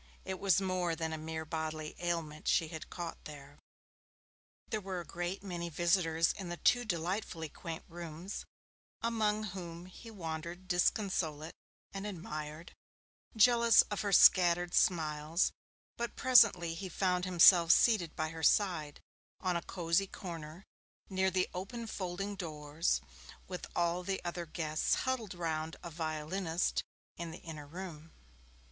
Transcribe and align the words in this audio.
it 0.25 0.39
was 0.39 0.59
more 0.59 0.95
than 0.95 1.13
a 1.13 1.15
mere 1.19 1.45
bodily 1.45 1.93
ailment 1.99 2.47
she 2.47 2.69
had 2.69 2.89
caught 2.89 3.23
there. 3.25 3.59
There 4.69 4.81
were 4.81 4.99
a 4.99 5.05
great 5.05 5.43
many 5.43 5.69
visitors 5.69 6.33
in 6.33 6.49
the 6.49 6.57
two 6.57 6.85
delightfully 6.85 7.49
quaint 7.49 7.83
rooms, 7.87 8.43
among 9.03 9.43
whom 9.53 9.85
he 9.85 10.09
wandered 10.09 10.67
disconsolate 10.67 11.53
and 11.93 12.07
admired, 12.07 12.71
jealous 13.35 13.83
of 13.91 14.01
her 14.01 14.11
scattered 14.11 14.73
smiles, 14.73 15.51
but 15.97 16.15
presently 16.15 16.73
he 16.73 16.89
found 16.89 17.25
himself 17.25 17.69
seated 17.71 18.15
by 18.15 18.29
her 18.29 18.41
side 18.41 18.99
on 19.39 19.55
a 19.55 19.61
'cosy 19.61 20.07
corner' 20.07 20.63
near 21.11 21.29
the 21.29 21.47
open 21.53 21.85
folding 21.85 22.35
doors, 22.35 23.01
with 23.47 23.67
all 23.75 24.01
the 24.01 24.19
other 24.25 24.47
guests 24.47 24.95
huddled 25.05 25.35
round 25.35 25.75
a 25.83 25.91
violinist 25.91 26.83
in 27.17 27.29
the 27.29 27.41
inner 27.43 27.67
room. 27.67 28.11